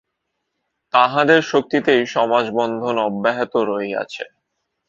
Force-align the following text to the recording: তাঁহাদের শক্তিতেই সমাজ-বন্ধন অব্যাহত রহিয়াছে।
তাঁহাদের 0.93 1.41
শক্তিতেই 1.43 2.01
সমাজ-বন্ধন 2.07 2.95
অব্যাহত 3.01 3.53
রহিয়াছে। 3.69 4.23